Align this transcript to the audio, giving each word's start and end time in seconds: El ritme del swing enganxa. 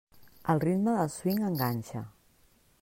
El 0.53 0.61
ritme 0.63 0.95
del 0.95 1.11
swing 1.17 1.45
enganxa. 1.51 2.05